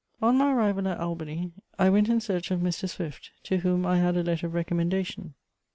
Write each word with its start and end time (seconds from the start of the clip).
On 0.19 0.35
my 0.35 0.51
arrival 0.51 0.87
at 0.87 0.99
Albany, 0.99 1.51
I 1.77 1.91
went 1.91 2.09
in 2.09 2.19
search 2.21 2.49
of 2.49 2.59
Mr. 2.59 2.89
Swift, 2.89 3.29
to 3.43 3.57
whom 3.57 3.85
I 3.85 3.97
had 3.99 4.17
a 4.17 4.23
letter 4.23 4.47
of 4.47 4.55
recommendation. 4.55 5.35